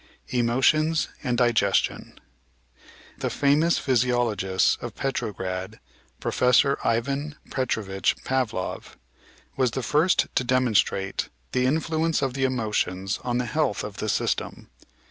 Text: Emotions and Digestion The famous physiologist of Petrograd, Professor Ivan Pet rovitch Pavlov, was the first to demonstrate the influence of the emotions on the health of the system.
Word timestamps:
Emotions 0.29 1.09
and 1.23 1.37
Digestion 1.37 2.19
The 3.19 3.29
famous 3.29 3.77
physiologist 3.77 4.81
of 4.81 4.95
Petrograd, 4.95 5.79
Professor 6.19 6.79
Ivan 6.83 7.35
Pet 7.51 7.67
rovitch 7.67 8.15
Pavlov, 8.23 8.97
was 9.57 9.69
the 9.69 9.83
first 9.83 10.25
to 10.33 10.43
demonstrate 10.43 11.29
the 11.51 11.67
influence 11.67 12.23
of 12.23 12.33
the 12.33 12.45
emotions 12.45 13.19
on 13.23 13.37
the 13.37 13.45
health 13.45 13.83
of 13.83 13.97
the 13.97 14.09
system. 14.09 14.71